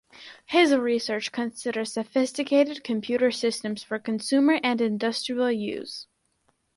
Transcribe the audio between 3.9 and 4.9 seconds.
consumer and